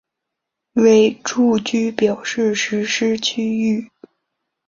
[0.73, 3.87] 为住居表示实施区域。